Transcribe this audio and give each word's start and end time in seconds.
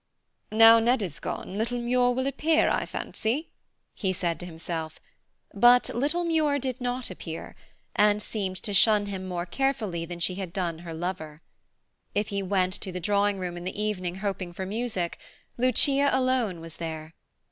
Now 0.51 0.79
Ned 0.79 1.03
is 1.03 1.19
gone, 1.19 1.59
little 1.59 1.77
Muir 1.79 2.09
will 2.15 2.25
appear, 2.25 2.71
I 2.71 2.87
fancy, 2.87 3.51
he 3.93 4.11
said 4.11 4.39
to 4.39 4.47
himself; 4.47 4.99
but 5.53 5.89
"little 5.89 6.23
Muir" 6.25 6.57
did 6.57 6.81
not 6.81 7.11
appear, 7.11 7.55
and 7.95 8.19
seemed 8.19 8.55
to 8.63 8.73
shun 8.73 9.05
him 9.05 9.27
more 9.27 9.45
carefully 9.45 10.05
than 10.05 10.17
she 10.17 10.33
had 10.33 10.53
done 10.53 10.79
her 10.79 10.93
lover. 10.95 11.43
If 12.15 12.29
he 12.29 12.41
went 12.41 12.73
to 12.81 12.91
the 12.91 12.99
drawing 12.99 13.37
room 13.37 13.57
in 13.57 13.63
the 13.63 13.79
evening 13.79 14.15
hoping 14.15 14.53
for 14.53 14.65
music, 14.65 15.19
Lucia 15.55 16.09
alone 16.11 16.61
was 16.61 16.77
there. 16.77 17.13